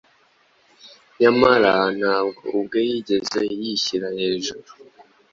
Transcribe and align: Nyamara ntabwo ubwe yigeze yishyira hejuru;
Nyamara 1.19 1.73
ntabwo 1.97 2.41
ubwe 2.57 2.79
yigeze 2.89 3.41
yishyira 3.61 4.07
hejuru; 4.19 4.67